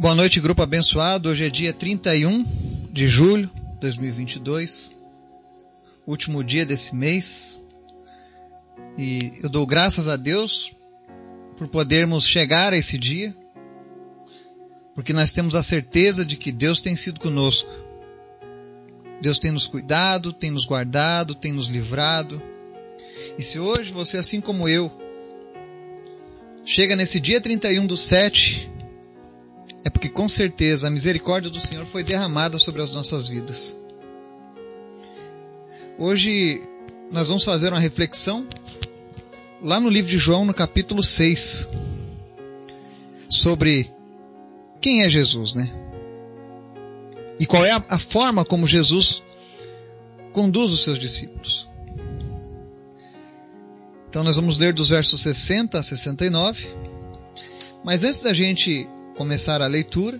[0.00, 1.28] Boa noite, grupo abençoado.
[1.28, 2.42] Hoje é dia 31
[2.90, 4.92] de julho de 2022,
[6.06, 7.60] último dia desse mês.
[8.96, 10.72] E eu dou graças a Deus
[11.54, 13.36] por podermos chegar a esse dia,
[14.94, 17.70] porque nós temos a certeza de que Deus tem sido conosco.
[19.20, 22.40] Deus tem nos cuidado, tem nos guardado, tem nos livrado.
[23.36, 24.90] E se hoje você, assim como eu,
[26.64, 28.79] chega nesse dia 31 do 7,
[29.84, 33.76] é porque com certeza a misericórdia do Senhor foi derramada sobre as nossas vidas.
[35.98, 36.62] Hoje
[37.10, 38.46] nós vamos fazer uma reflexão
[39.62, 41.68] lá no livro de João, no capítulo 6,
[43.28, 43.90] sobre
[44.80, 45.70] quem é Jesus, né?
[47.38, 49.22] E qual é a, a forma como Jesus
[50.32, 51.68] conduz os seus discípulos.
[54.08, 56.68] Então nós vamos ler dos versos 60 a 69.
[57.84, 60.18] Mas antes da gente começar a leitura,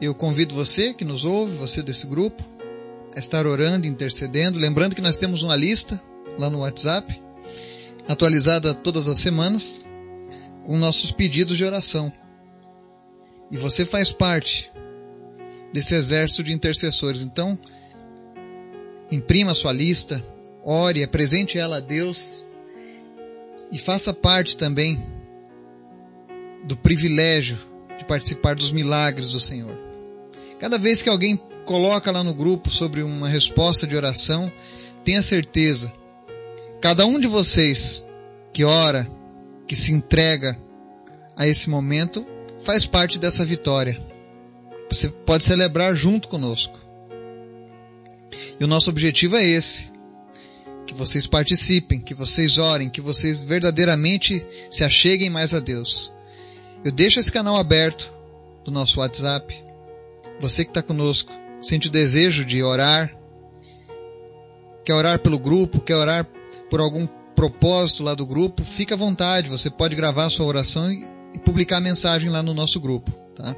[0.00, 2.42] eu convido você que nos ouve, você desse grupo,
[3.14, 4.58] a estar orando, intercedendo.
[4.58, 6.02] Lembrando que nós temos uma lista
[6.38, 7.20] lá no WhatsApp,
[8.08, 9.80] atualizada todas as semanas,
[10.64, 12.12] com nossos pedidos de oração.
[13.50, 14.70] E você faz parte
[15.72, 17.22] desse exército de intercessores.
[17.22, 17.58] Então,
[19.10, 20.24] imprima a sua lista,
[20.62, 22.44] ore, apresente ela a Deus
[23.70, 25.02] e faça parte também
[26.64, 27.58] do privilégio
[28.04, 29.76] de participar dos milagres do Senhor.
[30.60, 34.52] Cada vez que alguém coloca lá no grupo sobre uma resposta de oração,
[35.02, 35.92] tenha certeza,
[36.80, 38.06] cada um de vocês
[38.52, 39.10] que ora,
[39.66, 40.58] que se entrega
[41.36, 42.24] a esse momento,
[42.62, 44.00] faz parte dessa vitória.
[44.90, 46.78] Você pode celebrar junto conosco.
[48.60, 49.90] E o nosso objetivo é esse:
[50.86, 56.13] que vocês participem, que vocês orem, que vocês verdadeiramente se acheguem mais a Deus.
[56.84, 58.12] Eu deixo esse canal aberto
[58.62, 59.64] do nosso WhatsApp.
[60.38, 63.10] Você que está conosco, sente o desejo de orar,
[64.84, 66.26] quer orar pelo grupo, quer orar
[66.68, 69.48] por algum propósito lá do grupo, fica à vontade.
[69.48, 73.10] Você pode gravar a sua oração e, e publicar a mensagem lá no nosso grupo,
[73.34, 73.56] tá?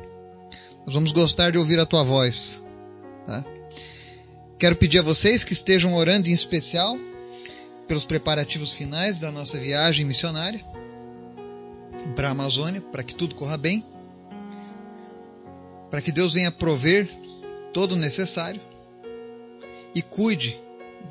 [0.84, 2.62] Nós vamos gostar de ouvir a tua voz,
[3.26, 3.44] tá?
[4.56, 6.96] Quero pedir a vocês que estejam orando em especial
[7.88, 10.64] pelos preparativos finais da nossa viagem missionária
[12.14, 13.84] para a Amazônia, para que tudo corra bem,
[15.90, 17.08] para que Deus venha prover
[17.72, 18.60] todo o necessário
[19.94, 20.60] e cuide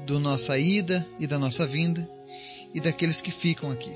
[0.06, 2.08] da nossa ida e da nossa vinda
[2.74, 3.94] e daqueles que ficam aqui.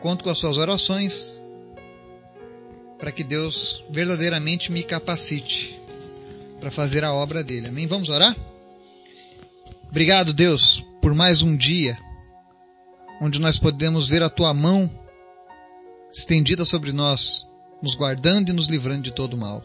[0.00, 1.40] Conto com as suas orações
[2.98, 5.78] para que Deus verdadeiramente me capacite
[6.60, 7.68] para fazer a obra dele.
[7.68, 7.86] Amém?
[7.86, 8.36] Vamos orar?
[9.90, 11.98] Obrigado, Deus, por mais um dia
[13.20, 14.90] onde nós podemos ver a tua mão
[16.12, 17.46] estendida sobre nós,
[17.82, 19.62] nos guardando e nos livrando de todo mal.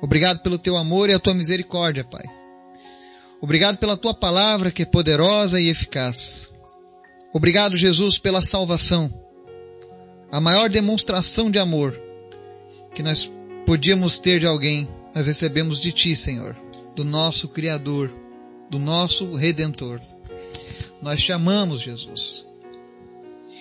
[0.00, 2.24] Obrigado pelo teu amor e a tua misericórdia, Pai.
[3.40, 6.50] Obrigado pela tua palavra que é poderosa e eficaz.
[7.32, 9.12] Obrigado, Jesus, pela salvação.
[10.32, 12.00] A maior demonstração de amor
[12.94, 13.30] que nós
[13.66, 16.56] podíamos ter de alguém, nós recebemos de ti, Senhor,
[16.94, 18.12] do nosso Criador,
[18.70, 20.00] do nosso Redentor.
[21.02, 22.46] Nós te amamos, Jesus.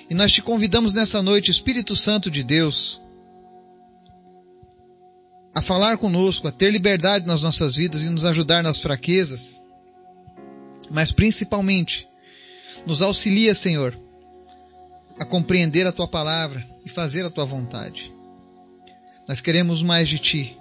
[0.10, 3.02] E nós te convidamos nessa noite, Espírito Santo de Deus,
[5.54, 9.62] a falar conosco, a ter liberdade nas nossas vidas e nos ajudar nas fraquezas,
[10.92, 12.08] mas principalmente,
[12.86, 13.98] nos auxilia, Senhor,
[15.18, 18.14] a compreender a tua palavra e fazer a tua vontade.
[19.28, 20.58] Nós queremos mais de ti.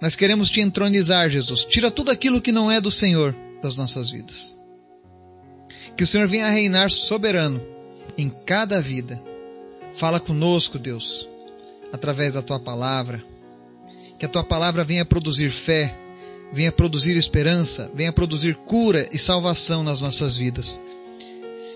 [0.00, 1.64] Nós queremos te entronizar, Jesus.
[1.64, 4.56] Tira tudo aquilo que não é do Senhor das nossas vidas.
[5.96, 7.71] Que o Senhor venha reinar soberano
[8.16, 9.22] em cada vida.
[9.94, 11.28] Fala conosco, Deus,
[11.92, 13.22] através da tua palavra.
[14.18, 15.96] Que a tua palavra venha produzir fé,
[16.52, 20.80] venha produzir esperança, venha produzir cura e salvação nas nossas vidas.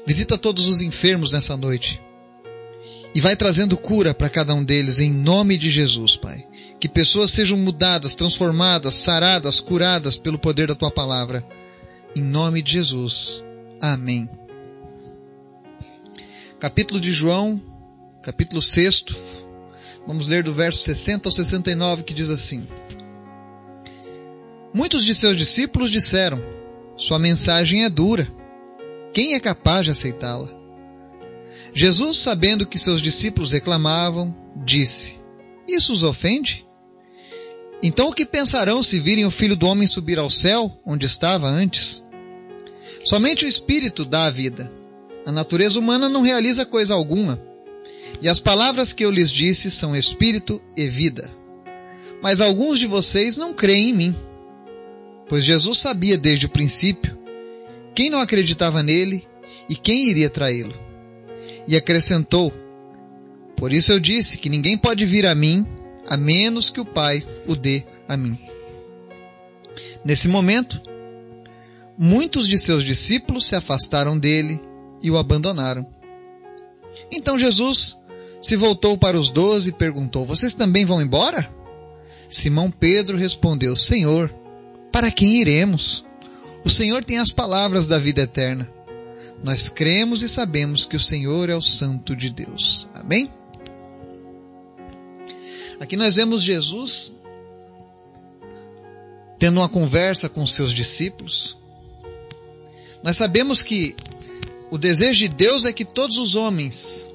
[0.06, 2.00] Visita todos os enfermos nessa noite.
[3.14, 6.46] E vai trazendo cura para cada um deles em nome de Jesus, Pai.
[6.78, 11.44] Que pessoas sejam mudadas, transformadas, saradas, curadas pelo poder da tua palavra.
[12.14, 13.42] Em nome de Jesus.
[13.80, 14.28] Amém
[16.58, 17.60] capítulo de João,
[18.22, 19.04] capítulo 6,
[20.06, 22.66] vamos ler do verso 60 ao 69, que diz assim:
[24.72, 26.42] Muitos de seus discípulos disseram:
[26.96, 28.26] Sua mensagem é dura.
[29.12, 30.48] Quem é capaz de aceitá-la?
[31.74, 35.20] Jesus, sabendo que seus discípulos reclamavam, disse:
[35.68, 36.66] Isso os ofende?
[37.82, 41.48] Então o que pensarão se virem o filho do homem subir ao céu, onde estava
[41.48, 42.02] antes?
[43.04, 44.72] Somente o Espírito dá a vida.
[45.26, 47.42] A natureza humana não realiza coisa alguma.
[48.22, 51.28] E as palavras que eu lhes disse são espírito e vida.
[52.22, 54.16] Mas alguns de vocês não creem em mim.
[55.28, 57.18] Pois Jesus sabia desde o princípio
[57.92, 59.26] quem não acreditava nele
[59.68, 60.74] e quem iria traí-lo.
[61.66, 62.52] E acrescentou:
[63.56, 65.66] Por isso eu disse que ninguém pode vir a mim
[66.08, 68.38] a menos que o Pai o dê a mim.
[70.04, 70.80] Nesse momento,
[71.98, 74.60] muitos de seus discípulos se afastaram dele
[75.02, 75.86] e o abandonaram.
[77.10, 77.98] Então Jesus
[78.40, 81.48] se voltou para os doze e perguntou: Vocês também vão embora?
[82.28, 84.32] Simão Pedro respondeu: Senhor,
[84.92, 86.04] para quem iremos?
[86.64, 88.68] O Senhor tem as palavras da vida eterna.
[89.42, 92.88] Nós cremos e sabemos que o Senhor é o Santo de Deus.
[92.94, 93.30] Amém?
[95.78, 97.14] Aqui nós vemos Jesus
[99.38, 101.58] tendo uma conversa com seus discípulos.
[103.02, 103.94] Nós sabemos que
[104.70, 107.12] o desejo de Deus é que todos os homens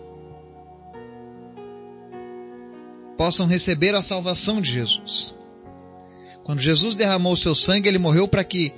[3.18, 5.36] possam receber a salvação de Jesus.
[6.44, 8.74] Quando Jesus derramou o seu sangue, ele morreu para que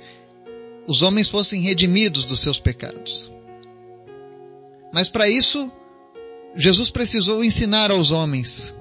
[0.86, 3.32] os homens fossem redimidos dos seus pecados.
[4.92, 5.72] Mas para isso,
[6.54, 8.74] Jesus precisou ensinar aos homens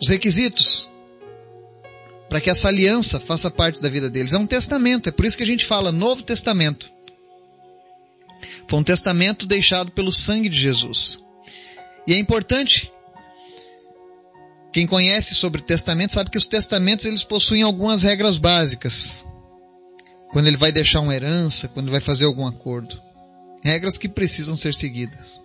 [0.00, 0.88] os requisitos
[2.28, 4.32] para que essa aliança faça parte da vida deles.
[4.32, 6.93] É um testamento, é por isso que a gente fala Novo Testamento.
[8.68, 11.22] Foi um testamento deixado pelo sangue de Jesus.
[12.06, 12.92] E é importante
[14.74, 19.24] quem conhece sobre testamento sabe que os testamentos eles possuem algumas regras básicas.
[20.32, 23.00] Quando ele vai deixar uma herança, quando vai fazer algum acordo.
[23.62, 25.40] Regras que precisam ser seguidas.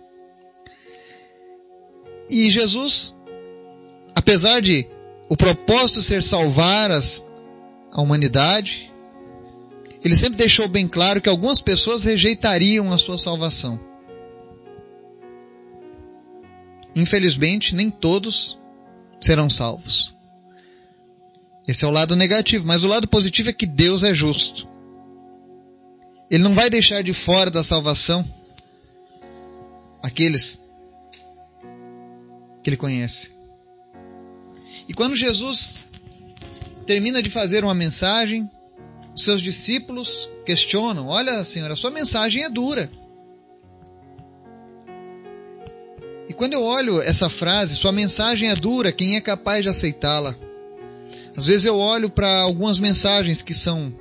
[2.28, 3.14] E Jesus,
[4.16, 4.84] apesar de
[5.28, 7.24] o propósito ser salvar as,
[7.92, 8.89] a humanidade,
[10.02, 13.78] ele sempre deixou bem claro que algumas pessoas rejeitariam a sua salvação.
[16.96, 18.58] Infelizmente, nem todos
[19.20, 20.14] serão salvos.
[21.68, 24.68] Esse é o lado negativo, mas o lado positivo é que Deus é justo.
[26.30, 28.24] Ele não vai deixar de fora da salvação
[30.02, 30.58] aqueles
[32.62, 33.30] que ele conhece.
[34.88, 35.84] E quando Jesus
[36.86, 38.50] termina de fazer uma mensagem,
[39.14, 42.90] seus discípulos questionam: Olha, Senhor, a sua mensagem é dura.
[46.28, 50.34] E quando eu olho essa frase, sua mensagem é dura, quem é capaz de aceitá-la?
[51.36, 53.92] Às vezes eu olho para algumas mensagens que são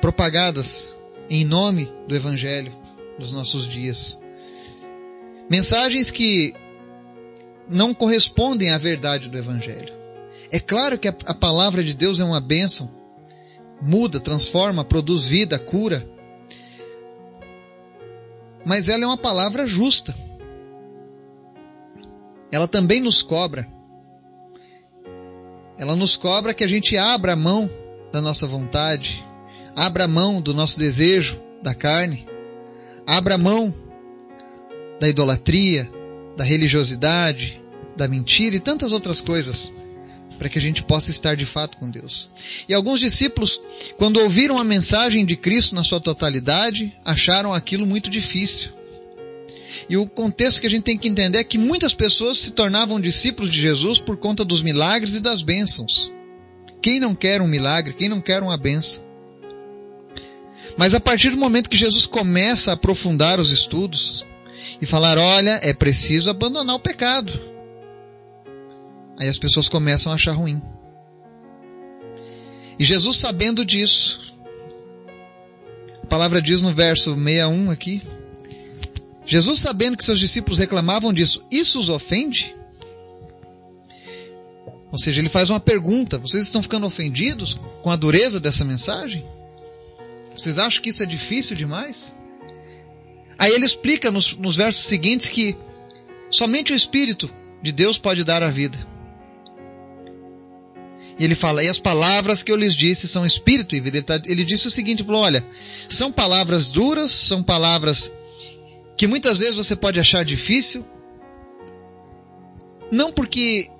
[0.00, 0.96] propagadas
[1.30, 2.72] em nome do Evangelho
[3.18, 4.20] nos nossos dias.
[5.48, 6.54] Mensagens que
[7.68, 9.94] não correspondem à verdade do Evangelho.
[10.50, 12.90] É claro que a palavra de Deus é uma bênção,
[13.80, 16.08] muda, transforma, produz vida, cura.
[18.64, 20.14] Mas ela é uma palavra justa
[22.50, 23.66] ela também nos cobra.
[25.78, 27.70] Ela nos cobra que a gente abra a mão
[28.12, 29.24] da nossa vontade,
[29.74, 32.26] abra a mão do nosso desejo da carne,
[33.06, 33.74] abra a mão
[34.98, 35.90] da idolatria,
[36.36, 37.60] da religiosidade,
[37.94, 39.70] da mentira e tantas outras coisas,
[40.38, 42.28] para que a gente possa estar de fato com Deus.
[42.68, 43.60] E alguns discípulos,
[43.96, 48.70] quando ouviram a mensagem de Cristo na sua totalidade, acharam aquilo muito difícil.
[49.88, 53.00] E o contexto que a gente tem que entender é que muitas pessoas se tornavam
[53.00, 56.10] discípulos de Jesus por conta dos milagres e das bênçãos.
[56.82, 57.94] Quem não quer um milagre?
[57.94, 59.04] Quem não quer uma bênção?
[60.76, 64.26] Mas a partir do momento que Jesus começa a aprofundar os estudos
[64.80, 67.55] e falar: olha, é preciso abandonar o pecado.
[69.18, 70.60] Aí as pessoas começam a achar ruim.
[72.78, 74.34] E Jesus, sabendo disso,
[76.02, 78.02] a palavra diz no verso 61 aqui:
[79.24, 82.54] Jesus, sabendo que seus discípulos reclamavam disso, isso os ofende?
[84.92, 89.24] Ou seja, ele faz uma pergunta: vocês estão ficando ofendidos com a dureza dessa mensagem?
[90.36, 92.14] Vocês acham que isso é difícil demais?
[93.38, 95.56] Aí ele explica nos, nos versos seguintes que
[96.30, 97.30] somente o Espírito
[97.62, 98.78] de Deus pode dar a vida.
[101.18, 103.96] E ele fala, e as palavras que eu lhes disse são espírito e vida.
[103.96, 105.46] Ele, tá, ele disse o seguinte, falou, olha,
[105.88, 108.12] são palavras duras, são palavras
[108.96, 110.84] que muitas vezes você pode achar difícil,
[112.90, 113.70] não porque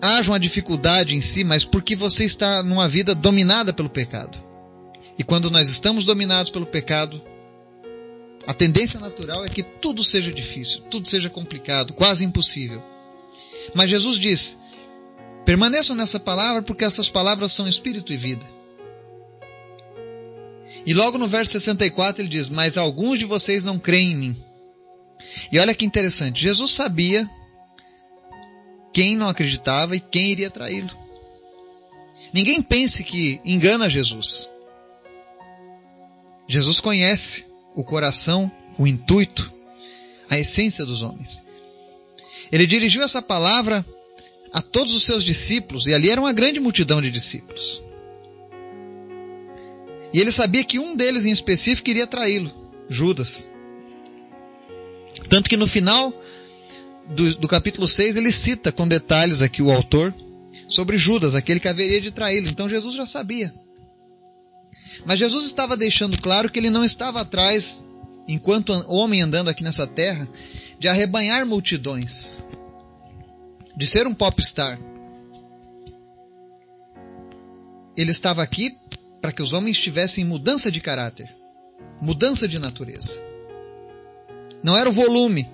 [0.00, 4.38] haja uma dificuldade em si, mas porque você está numa vida dominada pelo pecado.
[5.18, 7.22] E quando nós estamos dominados pelo pecado,
[8.46, 12.82] a tendência natural é que tudo seja difícil, tudo seja complicado, quase impossível.
[13.74, 14.58] Mas Jesus diz:
[15.44, 18.46] permaneçam nessa palavra, porque essas palavras são espírito e vida.
[20.86, 24.44] E logo no verso 64 ele diz: Mas alguns de vocês não creem em mim.
[25.50, 27.28] E olha que interessante, Jesus sabia
[28.92, 30.90] quem não acreditava e quem iria traí-lo.
[32.32, 34.48] Ninguém pense que engana Jesus.
[36.46, 39.52] Jesus conhece o coração, o intuito,
[40.28, 41.42] a essência dos homens.
[42.52, 43.84] Ele dirigiu essa palavra
[44.54, 47.82] a todos os seus discípulos, e ali era uma grande multidão de discípulos.
[50.12, 52.54] E ele sabia que um deles em específico iria traí-lo,
[52.88, 53.48] Judas.
[55.28, 56.14] Tanto que no final
[57.08, 60.14] do, do, capítulo 6 ele cita com detalhes aqui o autor
[60.68, 62.48] sobre Judas, aquele que haveria de traí-lo.
[62.48, 63.52] Então Jesus já sabia.
[65.04, 67.84] Mas Jesus estava deixando claro que ele não estava atrás,
[68.28, 70.28] enquanto homem andando aqui nessa terra,
[70.78, 72.43] de arrebanhar multidões,
[73.76, 74.78] de ser um popstar.
[77.96, 78.76] Ele estava aqui
[79.20, 81.34] para que os homens tivessem mudança de caráter,
[82.00, 83.20] mudança de natureza.
[84.62, 85.48] Não era o volume,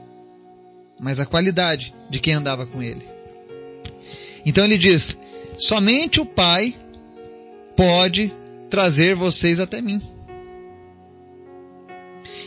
[0.98, 3.06] mas a qualidade de quem andava com ele.
[4.44, 5.18] Então ele diz:
[5.58, 6.74] somente o Pai
[7.76, 8.32] pode
[8.68, 10.00] trazer vocês até mim.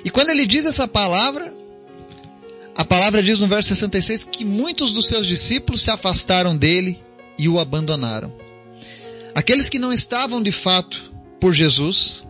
[0.05, 1.53] E quando ele diz essa palavra,
[2.75, 6.99] a palavra diz no verso 66 que muitos dos seus discípulos se afastaram dele
[7.37, 8.33] e o abandonaram.
[9.35, 12.23] Aqueles que não estavam de fato por Jesus,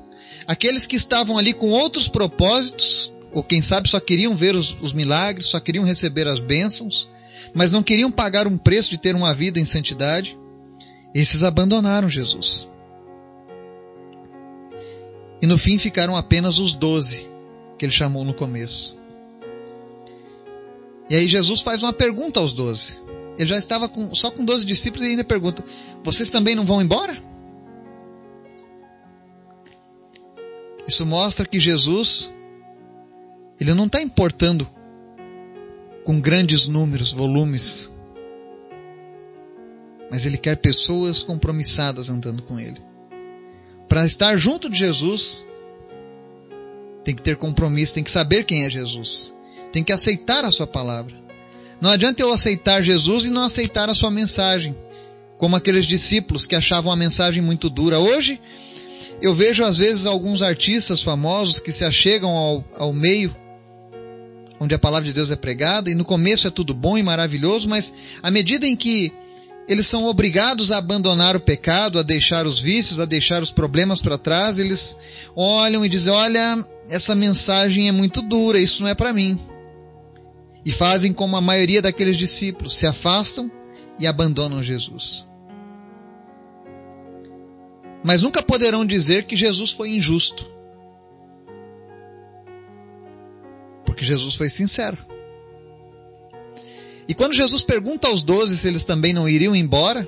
[0.48, 4.94] aqueles que estavam ali com outros propósitos, ou quem sabe só queriam ver os, os
[4.94, 7.10] milagres, só queriam receber as bênçãos,
[7.54, 10.38] mas não queriam pagar um preço de ter uma vida em santidade,
[11.14, 12.68] esses abandonaram Jesus.
[15.42, 17.30] E no fim ficaram apenas os doze
[17.78, 19.03] que ele chamou no começo.
[21.10, 23.00] E aí Jesus faz uma pergunta aos doze.
[23.38, 25.64] Ele já estava com, só com doze discípulos e ainda pergunta:
[26.04, 27.22] Vocês também não vão embora?
[30.88, 32.32] Isso mostra que Jesus
[33.60, 34.70] ele não está importando
[36.04, 37.90] com grandes números, volumes,
[40.12, 42.82] mas ele quer pessoas compromissadas andando com ele.
[43.88, 45.48] Para estar junto de Jesus,
[47.04, 49.34] tem que ter compromisso, tem que saber quem é Jesus,
[49.74, 51.16] tem que aceitar a sua palavra.
[51.82, 54.74] Não adianta eu aceitar Jesus e não aceitar a sua mensagem,
[55.38, 58.00] como aqueles discípulos que achavam a mensagem muito dura.
[58.00, 58.40] Hoje,
[59.20, 63.36] eu vejo às vezes alguns artistas famosos que se achegam ao, ao meio
[64.60, 67.68] onde a palavra de Deus é pregada, e no começo é tudo bom e maravilhoso,
[67.68, 69.12] mas à medida em que
[69.68, 74.02] eles são obrigados a abandonar o pecado, a deixar os vícios, a deixar os problemas
[74.02, 74.98] para trás, eles
[75.36, 79.38] olham e dizem: Olha, essa mensagem é muito dura, isso não é para mim.
[80.66, 83.52] E fazem como a maioria daqueles discípulos, se afastam
[84.00, 85.28] e abandonam Jesus.
[88.04, 90.54] Mas nunca poderão dizer que Jesus foi injusto.
[93.94, 94.98] porque Jesus foi sincero.
[97.08, 100.08] E quando Jesus pergunta aos doze se eles também não iriam embora,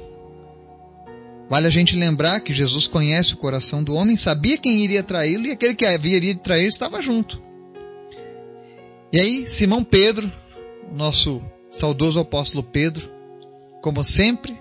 [1.50, 5.46] vale a gente lembrar que Jesus conhece o coração do homem, sabia quem iria traí-lo
[5.46, 7.42] e aquele que haveria de trair estava junto.
[9.14, 10.32] E aí, Simão Pedro,
[10.96, 13.12] nosso saudoso apóstolo Pedro,
[13.82, 14.58] como sempre,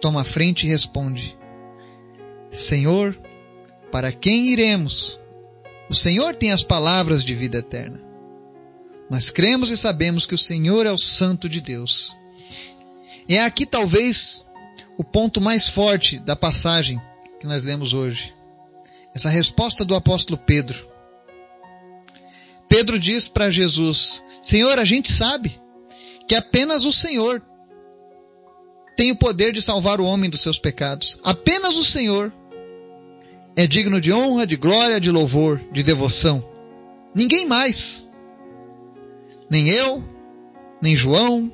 [0.00, 1.36] toma a frente e responde:
[2.52, 3.18] Senhor,
[3.90, 5.18] para quem iremos?
[5.90, 8.00] O Senhor tem as palavras de vida eterna.
[9.10, 12.16] Nós cremos e sabemos que o Senhor é o Santo de Deus.
[13.28, 14.44] E é aqui talvez
[14.98, 17.00] o ponto mais forte da passagem
[17.40, 18.34] que nós lemos hoje.
[19.14, 20.95] Essa resposta do apóstolo Pedro.
[22.68, 25.60] Pedro diz para Jesus: Senhor, a gente sabe
[26.26, 27.42] que apenas o Senhor
[28.96, 31.18] tem o poder de salvar o homem dos seus pecados.
[31.22, 32.32] Apenas o Senhor
[33.54, 36.46] é digno de honra, de glória, de louvor, de devoção.
[37.14, 38.10] Ninguém mais.
[39.48, 40.02] Nem eu,
[40.82, 41.52] nem João,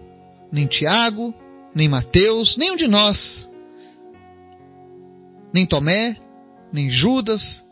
[0.51, 1.35] nem Tiago,
[1.75, 3.51] nem Mateus, nenhum de nós,
[5.53, 6.17] nem Tomé,
[6.73, 7.65] nem Judas,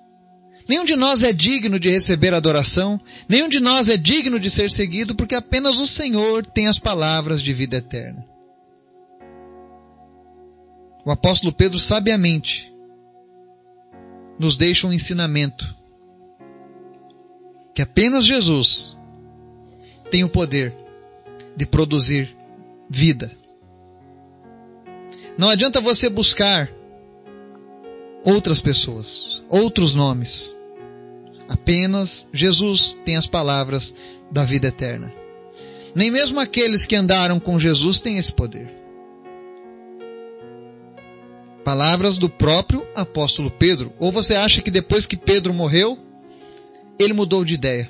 [0.70, 4.70] nenhum de nós é digno de receber adoração, nenhum de nós é digno de ser
[4.70, 8.24] seguido, porque apenas o Senhor tem as palavras de vida eterna.
[11.04, 12.72] O apóstolo Pedro sabiamente
[14.38, 15.74] nos deixa um ensinamento
[17.74, 18.96] que apenas Jesus
[20.08, 20.72] tem o poder
[21.56, 22.32] de produzir
[22.88, 23.32] vida.
[25.36, 26.70] Não adianta você buscar
[28.24, 30.59] outras pessoas, outros nomes.
[31.70, 33.94] Apenas Jesus tem as palavras
[34.28, 35.14] da vida eterna.
[35.94, 38.68] Nem mesmo aqueles que andaram com Jesus têm esse poder.
[41.64, 43.92] Palavras do próprio apóstolo Pedro.
[44.00, 45.96] Ou você acha que depois que Pedro morreu,
[46.98, 47.88] ele mudou de ideia?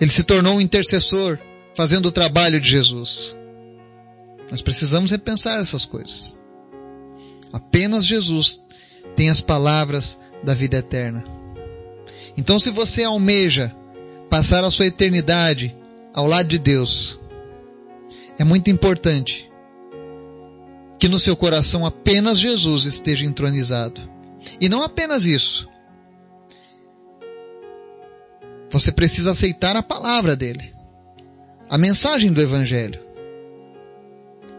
[0.00, 1.40] Ele se tornou um intercessor,
[1.74, 3.36] fazendo o trabalho de Jesus.
[4.48, 6.38] Nós precisamos repensar essas coisas.
[7.52, 8.62] Apenas Jesus
[9.16, 11.24] tem as palavras da vida eterna.
[12.36, 13.74] Então, se você almeja
[14.30, 15.76] passar a sua eternidade
[16.14, 17.18] ao lado de Deus,
[18.38, 19.50] é muito importante
[20.98, 24.00] que no seu coração apenas Jesus esteja entronizado.
[24.60, 25.68] E não apenas isso.
[28.70, 30.72] Você precisa aceitar a palavra dele,
[31.68, 33.00] a mensagem do Evangelho,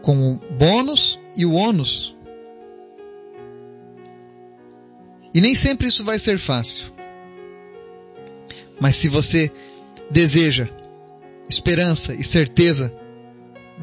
[0.02, 2.14] com bônus e o ônus.
[5.38, 6.86] E nem sempre isso vai ser fácil.
[8.80, 9.52] Mas se você
[10.10, 10.68] deseja
[11.48, 12.92] esperança e certeza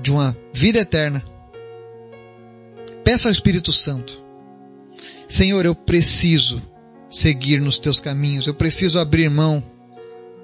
[0.02, 1.24] de uma vida eterna,
[3.06, 4.22] peça ao Espírito Santo:
[5.30, 6.62] Senhor, eu preciso
[7.10, 9.64] seguir nos teus caminhos, eu preciso abrir mão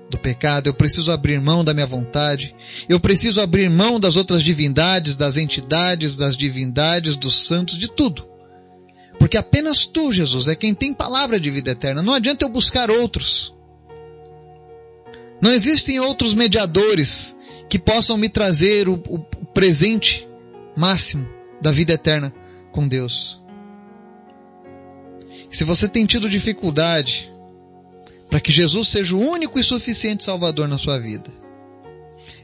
[0.10, 2.56] do pecado, eu preciso abrir mão da minha vontade,
[2.88, 8.31] eu preciso abrir mão das outras divindades, das entidades, das divindades, dos santos, de tudo.
[9.22, 12.02] Porque apenas tu, Jesus, é quem tem palavra de vida eterna.
[12.02, 13.54] Não adianta eu buscar outros.
[15.40, 17.36] Não existem outros mediadores
[17.70, 19.20] que possam me trazer o, o
[19.54, 20.28] presente
[20.76, 21.30] máximo
[21.62, 22.34] da vida eterna
[22.72, 23.40] com Deus.
[25.52, 27.32] se você tem tido dificuldade
[28.28, 31.32] para que Jesus seja o único e suficiente Salvador na sua vida,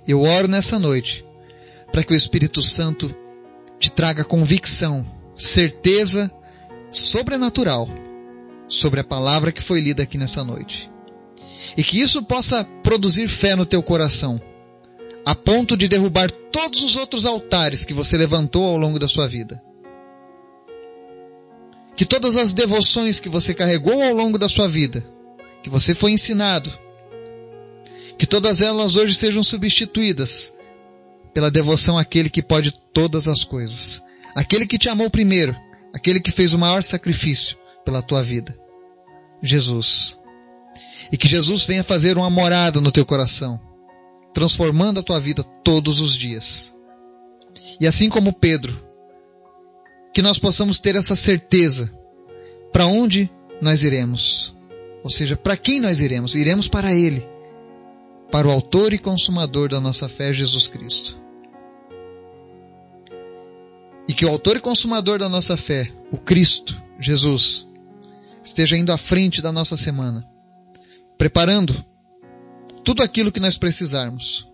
[0.07, 1.25] eu oro nessa noite
[1.91, 3.11] para que o Espírito Santo
[3.79, 5.03] te traga convicção,
[5.35, 6.31] certeza
[6.89, 7.87] sobrenatural
[8.67, 10.89] sobre a palavra que foi lida aqui nessa noite.
[11.75, 14.41] E que isso possa produzir fé no teu coração,
[15.25, 19.27] a ponto de derrubar todos os outros altares que você levantou ao longo da sua
[19.27, 19.61] vida.
[21.95, 25.05] Que todas as devoções que você carregou ao longo da sua vida,
[25.63, 26.71] que você foi ensinado,
[28.17, 30.53] que todas elas hoje sejam substituídas
[31.33, 34.01] pela devoção àquele que pode todas as coisas,
[34.35, 35.55] aquele que te amou primeiro,
[35.93, 38.57] aquele que fez o maior sacrifício pela tua vida,
[39.41, 40.17] Jesus
[41.11, 43.59] e que Jesus venha fazer uma morada no teu coração,
[44.33, 46.73] transformando a tua vida todos os dias.
[47.79, 48.83] E assim como Pedro,
[50.13, 51.91] que nós possamos ter essa certeza
[52.71, 53.29] para onde
[53.61, 54.55] nós iremos.
[55.03, 56.35] Ou seja, para quem nós iremos?
[56.35, 57.25] Iremos para Ele,
[58.31, 61.26] para o Autor e Consumador da nossa fé, Jesus Cristo.
[64.17, 67.65] Que o Autor e Consumador da nossa fé, o Cristo, Jesus,
[68.43, 70.27] esteja indo à frente da nossa semana
[71.17, 71.73] preparando
[72.83, 74.47] tudo aquilo que nós precisarmos,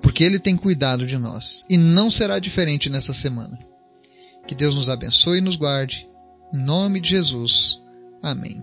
[0.00, 3.58] porque Ele tem cuidado de nós e não será diferente nessa semana.
[4.46, 6.08] Que Deus nos abençoe e nos guarde.
[6.52, 7.80] Em nome de Jesus.
[8.22, 8.62] Amém.